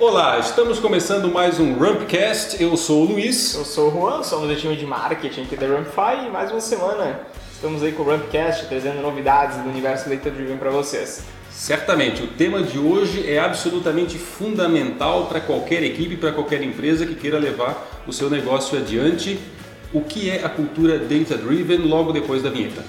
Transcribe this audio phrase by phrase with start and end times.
[0.00, 2.56] Olá, estamos começando mais um Rumpcast.
[2.58, 3.54] Eu sou o Luiz.
[3.54, 6.62] Eu sou o Juan, somos do time de marketing aqui da Rumpify e mais uma
[6.62, 7.20] semana
[7.52, 11.22] estamos aí com o Rumpcast trazendo novidades do universo Data Driven para vocês.
[11.50, 17.14] Certamente, o tema de hoje é absolutamente fundamental para qualquer equipe, para qualquer empresa que
[17.14, 19.38] queira levar o seu negócio adiante.
[19.92, 22.82] O que é a cultura Data Driven logo depois da vinheta.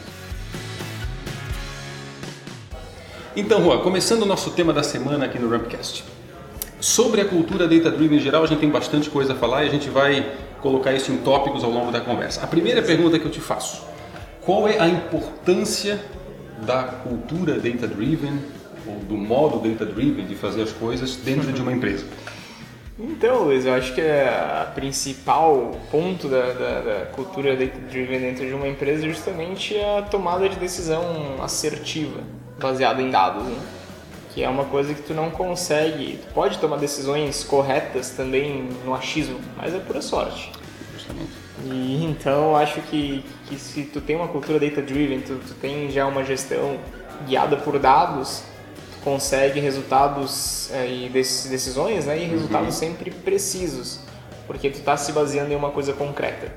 [3.35, 6.05] Então, Juan, começando o nosso tema da semana aqui no Rumpcast.
[6.81, 9.67] Sobre a cultura Data Driven em geral, a gente tem bastante coisa a falar e
[9.67, 10.25] a gente vai
[10.61, 12.43] colocar isso em tópicos ao longo da conversa.
[12.43, 13.85] A primeira pergunta que eu te faço:
[14.41, 16.03] qual é a importância
[16.65, 18.39] da cultura Data Driven
[18.87, 22.03] ou do modo Data Driven de fazer as coisas dentro de uma empresa?
[22.99, 28.47] Então, Luiz, eu acho que a principal ponto da, da, da cultura Data Driven dentro
[28.47, 32.21] de uma empresa é justamente a tomada de decisão assertiva,
[32.59, 33.43] baseada em dados.
[33.43, 33.80] Né?
[34.33, 36.17] Que é uma coisa que tu não consegue.
[36.17, 40.51] Tu pode tomar decisões corretas também no achismo, mas é pura sorte.
[40.93, 41.31] Justamente.
[41.65, 45.91] E então acho que, que se tu tem uma cultura data driven, tu, tu tem
[45.91, 46.79] já uma gestão
[47.27, 48.43] guiada por dados,
[48.93, 52.79] tu consegue resultados é, e decisões né, e resultados uhum.
[52.79, 53.99] sempre precisos,
[54.47, 56.51] porque tu está se baseando em uma coisa concreta.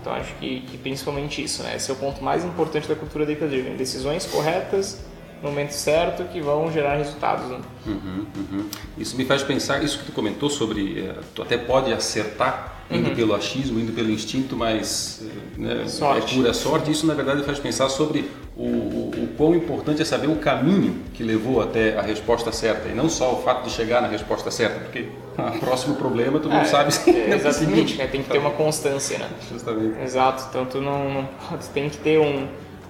[0.00, 1.74] Então acho que, que principalmente isso, né?
[1.74, 5.00] Esse é o ponto mais importante da cultura data driven, decisões corretas
[5.42, 7.48] no momento certo que vão gerar resultados.
[7.48, 7.58] Né?
[7.86, 8.64] Uhum, uhum.
[8.96, 13.10] Isso me faz pensar, isso que tu comentou sobre, é, tu até pode acertar indo
[13.10, 13.14] uhum.
[13.14, 15.84] pelo achismo, indo pelo instinto, mas eh, né,
[16.16, 16.90] é pura sorte.
[16.90, 20.96] Isso na verdade faz pensar sobre o, o, o, quão importante é saber o caminho
[21.12, 24.50] que levou até a resposta certa e não só o fato de chegar na resposta
[24.50, 28.06] certa, porque o próximo problema tu não é, sabe se é, exatamente, né?
[28.06, 29.28] tem que ter uma constância, né?
[29.52, 30.02] Justamente.
[30.02, 32.48] Exato, então tu não, não tu tem que ter um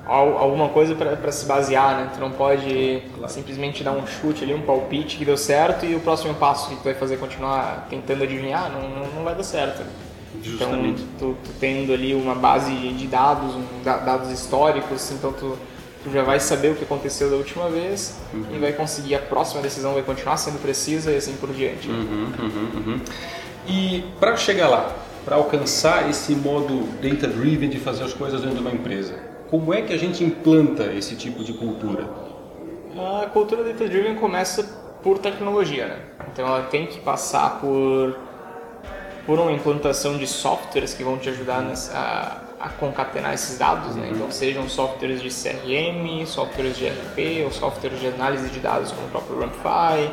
[0.08, 2.10] alguma coisa para se basear, né?
[2.14, 3.32] Tu não pode claro.
[3.32, 6.76] simplesmente dar um chute ali, um palpite que deu certo e o próximo passo que
[6.76, 9.82] tu vai fazer é continuar tentando adivinhar, não, não, não vai dar certo.
[10.42, 11.02] Justamente.
[11.16, 15.58] Então, tu, tu, tendo ali uma base de dados, um, dados históricos, então tu,
[16.04, 18.44] tu já vai saber o que aconteceu da última vez uhum.
[18.54, 21.88] e vai conseguir a próxima decisão vai continuar sendo precisa e assim por diante.
[21.88, 23.00] Uhum, uhum, uhum.
[23.66, 28.62] e para chegar lá, para alcançar esse modo data-driven de fazer as coisas dentro de
[28.62, 32.08] uma empresa, como é que a gente implanta esse tipo de cultura?
[32.96, 34.62] A cultura data driven começa
[35.02, 35.98] por tecnologia, né?
[36.32, 38.16] Então ela tem que passar por
[39.24, 44.08] por uma implantação de softwares que vão te ajudar a, a concatenar esses dados, né?
[44.10, 49.06] Então sejam softwares de CRM, softwares de RP ou softwares de análise de dados como
[49.06, 50.10] o próprio Rumpify,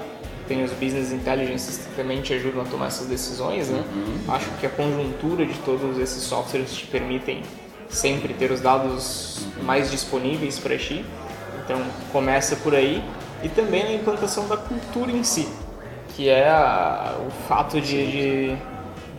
[0.50, 3.84] tem os business intelligence que também te ajudam a tomar essas decisões, né?
[3.96, 4.34] Uhum.
[4.34, 7.42] Acho que a conjuntura de todos esses softwares te permitem
[7.90, 11.06] sempre ter os dados mais disponíveis para ti.
[11.64, 11.82] Então
[12.12, 13.04] começa por aí
[13.44, 15.48] e também a implantação da cultura em si,
[16.16, 18.58] que é a, o fato de, de,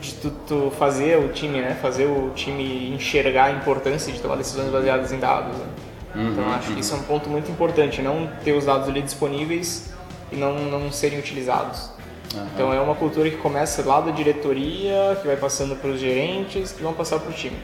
[0.01, 4.37] de tu, tu, fazer o time, né, fazer o time enxergar a importância de tomar
[4.37, 5.57] decisões baseadas em dados.
[5.57, 5.67] Né?
[6.15, 6.75] Uhum, então acho uhum.
[6.75, 9.93] que isso é um ponto muito importante, não ter os dados ali disponíveis
[10.33, 11.91] e não, não serem utilizados.
[12.35, 12.47] Uhum.
[12.55, 16.73] Então é uma cultura que começa lá da diretoria, que vai passando para os gerentes,
[16.73, 17.59] que vão passar para o time.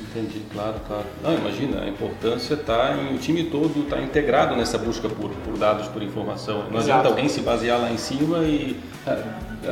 [0.00, 1.04] Entendi, claro, claro.
[1.22, 5.30] Não, imagina, a importância está em o time todo estar tá integrado nessa busca por,
[5.30, 6.64] por dados, por informação.
[6.70, 6.90] Não Exato.
[6.90, 9.22] adianta alguém se basear lá em cima e ah,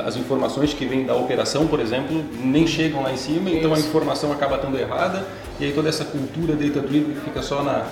[0.05, 3.59] as informações que vêm da operação, por exemplo, nem chegam lá em cima, Isso.
[3.59, 5.27] então a informação acaba estando errada
[5.59, 7.87] e aí toda essa cultura data-driven fica só na,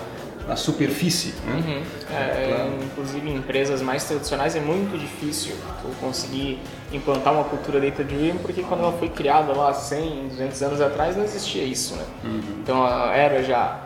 [0.47, 1.35] na superfície.
[1.47, 1.55] Né?
[1.55, 1.83] Uhum.
[2.15, 2.73] É, claro.
[2.85, 5.55] Inclusive em empresas mais tradicionais é muito difícil
[6.01, 6.59] conseguir
[6.93, 11.25] implantar uma cultura data-driven porque quando ela foi criada lá 100, 200 anos atrás não
[11.25, 11.95] existia isso.
[11.97, 12.05] Né?
[12.25, 12.41] Uhum.
[12.63, 13.81] Então era já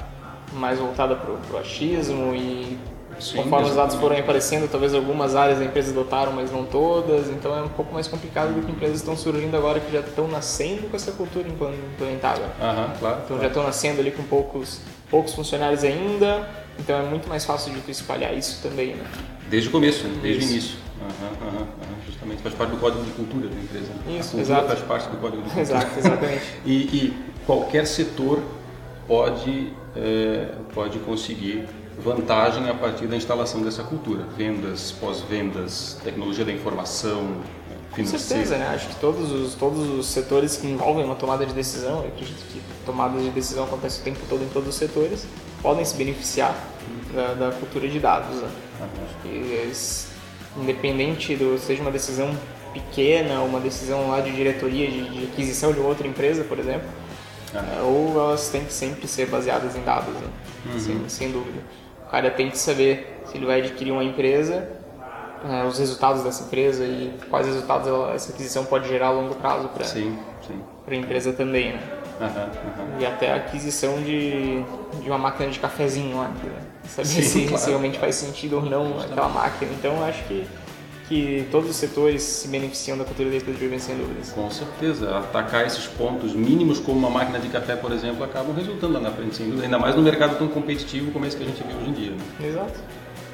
[0.53, 2.79] mais voltada para o achismo e
[3.21, 7.29] Sim, conforme os dados foram aparecendo, talvez algumas áreas da empresa adotaram, mas não todas.
[7.29, 10.29] Então é um pouco mais complicado do que empresas estão surgindo agora que já estão
[10.29, 12.43] nascendo com essa cultura implementada.
[12.43, 13.43] Uhum, claro, então claro.
[13.43, 14.81] já estão nascendo ali com poucos
[15.11, 16.49] poucos funcionários ainda,
[16.79, 19.05] então é muito mais fácil de tu espalhar isso também, né?
[19.49, 20.19] Desde o começo, né?
[20.23, 20.49] desde isso.
[20.49, 20.79] o início.
[21.00, 23.93] Uhum, uhum, uhum, justamente, faz parte do código de cultura da empresa.
[24.19, 24.69] Isso, a exato.
[24.69, 25.62] faz parte do código de cultura.
[25.62, 26.43] Exato, exatamente.
[26.67, 27.17] e, e,
[27.47, 28.43] qualquer setor
[29.06, 31.67] pode, é, pode conseguir
[32.03, 34.25] vantagem a partir da instalação dessa cultura.
[34.37, 37.37] Vendas, pós-vendas, tecnologia da informação,
[37.91, 38.69] com certeza, né?
[38.69, 42.45] Acho que todos os, todos os setores que envolvem uma tomada de decisão, eu acredito
[42.53, 45.27] que tomada de decisão acontece o tempo todo em todos os setores,
[45.62, 46.55] podem se beneficiar
[47.15, 48.37] da, da cultura de dados.
[48.37, 48.51] Né?
[49.23, 49.73] Que,
[50.56, 52.37] independente do seja uma decisão
[52.73, 56.89] pequena, uma decisão lá de diretoria, de, de aquisição de outra empresa, por exemplo,
[57.55, 57.87] uhum.
[57.87, 60.29] ou elas têm que sempre ser baseadas em dados, né?
[60.67, 60.79] uhum.
[60.79, 61.61] sem, sem dúvida.
[62.08, 64.66] O cara tem que saber se ele vai adquirir uma empresa
[65.44, 69.34] uh, os resultados dessa empresa e quais resultados ela, essa aquisição pode gerar a longo
[69.34, 71.81] prazo para a empresa também, né?
[72.20, 73.00] Uhum, uhum.
[73.00, 74.62] E até a aquisição de,
[75.00, 76.32] de uma máquina de cafezinho lá,
[76.88, 77.62] saber Sim, se, claro.
[77.62, 79.70] se, realmente faz sentido ou não aquela máquina.
[79.72, 80.44] Então, acho que
[81.08, 84.31] que todos os setores se beneficiam da cultura data driven sem dúvidas.
[84.31, 88.93] Com certeza, atacar esses pontos mínimos como uma máquina de café, por exemplo, acabam resultando
[88.93, 91.46] lá na frente, sem dúvida, ainda mais no mercado tão competitivo como esse que a
[91.46, 92.10] gente vê hoje em dia.
[92.10, 92.49] Né?
[92.49, 92.78] Exato.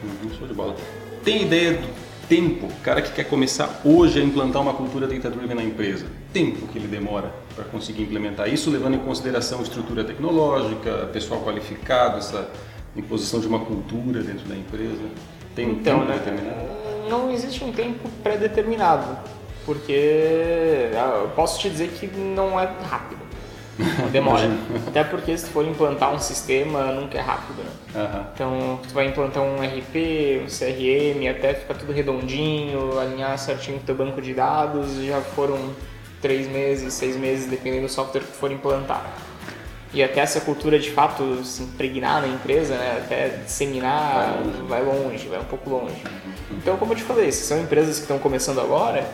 [0.05, 0.77] Uhum, show de bola.
[1.25, 1.89] Tem ideia do
[2.29, 6.07] tempo, cara que quer começar hoje a implantar uma cultura data driven na empresa?
[6.33, 12.19] Tempo que ele demora para conseguir implementar isso, levando em consideração estrutura tecnológica, pessoal qualificado,
[12.19, 12.49] essa
[12.95, 15.03] imposição de uma cultura dentro da empresa?
[15.57, 16.19] Tem um então, tempo né?
[16.19, 16.94] determinado?
[17.09, 19.19] Não existe um tempo pré-determinado,
[19.65, 23.23] porque ah, eu posso te dizer que não é rápido.
[24.13, 24.49] Demora.
[24.87, 27.63] Até porque se for implantar um sistema, nunca é rápido.
[27.63, 27.71] Né?
[27.95, 28.25] Uhum.
[28.33, 33.81] Então, tu vai implantar um RP, um CRM, até ficar tudo redondinho, alinhar certinho o
[33.81, 35.59] teu banco de dados, já foram
[36.23, 39.05] três meses, seis meses, dependendo do software que for implantar
[39.95, 43.01] e até essa cultura de fato se impregnar na empresa, né?
[43.05, 44.39] até disseminar,
[44.69, 46.03] vai longe, vai um pouco longe.
[46.51, 49.09] Então, como eu te falei, se são empresas que estão começando agora,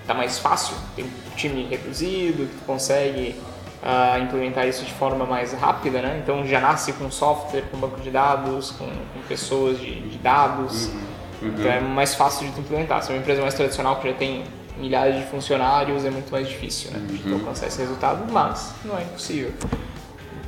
[0.00, 3.36] está mais fácil, tem um time reduzido, que consegue
[3.82, 6.20] uh, implementar isso de forma mais rápida, né?
[6.22, 10.86] Então já nasce com software, com banco de dados, com, com pessoas de, de dados,
[10.86, 11.00] uhum.
[11.42, 11.48] Uhum.
[11.48, 13.02] então é mais fácil de implementar.
[13.02, 14.44] Se é uma empresa mais tradicional que já tem
[14.76, 17.00] milhares de funcionários, é muito mais difícil né?
[17.08, 17.34] de uhum.
[17.34, 19.52] alcançar esse resultado, mas não é impossível.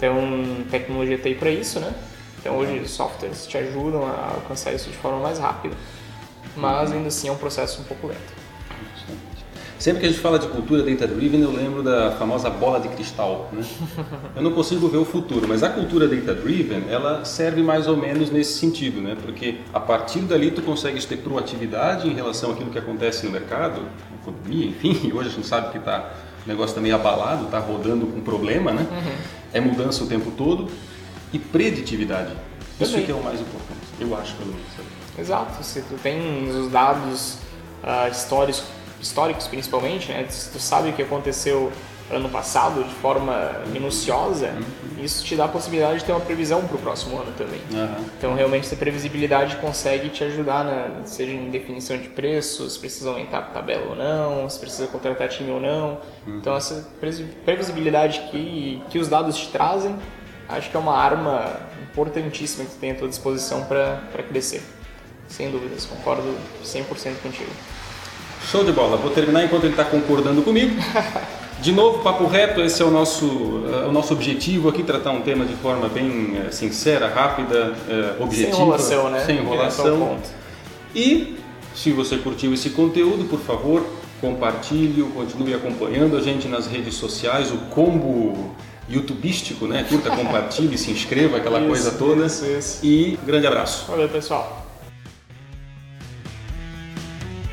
[0.04, 1.90] Então, tecnologia tem para isso, né?
[2.38, 5.74] Então, hoje, softwares te ajudam a alcançar isso de forma mais rápida,
[6.54, 8.44] mas ainda assim é um processo um pouco lento.
[9.78, 13.48] Sempre que a gente fala de cultura data-driven, eu lembro da famosa bola de cristal.
[13.52, 13.64] Né?
[14.36, 18.30] Eu não consigo ver o futuro, mas a cultura data-driven, ela serve mais ou menos
[18.30, 19.16] nesse sentido, né?
[19.20, 23.82] porque a partir dali tu consegues ter proatividade em relação àquilo que acontece no mercado,
[24.22, 26.14] economia, enfim, hoje a gente sabe que está
[26.44, 28.86] o negócio está meio abalado, está rodando com problema, né?
[28.90, 29.43] Uhum.
[29.54, 30.70] É mudança o tempo todo
[31.32, 32.34] e preditividade.
[32.78, 34.66] Isso que é o mais importante, eu acho pelo menos.
[35.16, 37.38] Exato, se tu tem os dados
[37.82, 38.64] uh, históricos,
[39.00, 40.24] históricos principalmente, né?
[40.24, 41.72] Tu sabe o que aconteceu
[42.10, 45.04] ano passado de forma minuciosa, uhum.
[45.04, 47.60] isso te dá a possibilidade de ter uma previsão para o próximo ano também.
[47.70, 48.04] Uhum.
[48.18, 53.08] Então, realmente, essa previsibilidade consegue te ajudar, na, seja em definição de preços, se precisa
[53.08, 55.98] aumentar a tabela ou não, se precisa contratar time ou não.
[56.26, 56.38] Uhum.
[56.38, 56.86] Então, essa
[57.44, 59.96] previsibilidade que, que os dados te trazem,
[60.48, 61.58] acho que é uma arma
[61.90, 64.62] importantíssima que tu tem à tua disposição para crescer.
[65.26, 67.50] Sem dúvidas, concordo 100% contigo.
[68.44, 68.98] Show de bola.
[68.98, 70.76] Vou terminar enquanto ele está concordando comigo.
[71.60, 75.22] De novo, papo reto, esse é o nosso, uh, o nosso objetivo aqui, tratar um
[75.22, 77.72] tema de forma bem uh, sincera, rápida,
[78.18, 78.52] uh, objetiva.
[78.52, 79.24] Sem enrolação, né?
[79.24, 80.18] Sem enrolação.
[80.94, 81.36] E
[81.74, 83.84] se você curtiu esse conteúdo, por favor,
[84.20, 88.54] compartilhe, continue acompanhando a gente nas redes sociais, o combo
[88.88, 89.84] youtubístico, né?
[89.88, 92.26] Curta, compartilhe, se inscreva, aquela isso, coisa toda.
[92.26, 92.80] Isso, isso.
[92.84, 93.86] E grande abraço.
[93.88, 94.63] Valeu, pessoal.